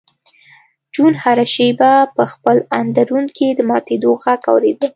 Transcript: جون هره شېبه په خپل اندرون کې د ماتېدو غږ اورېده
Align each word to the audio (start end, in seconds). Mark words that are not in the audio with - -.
جون 0.93 1.13
هره 1.23 1.45
شېبه 1.53 1.91
په 2.15 2.23
خپل 2.33 2.57
اندرون 2.81 3.25
کې 3.35 3.47
د 3.53 3.59
ماتېدو 3.69 4.11
غږ 4.23 4.41
اورېده 4.51 4.87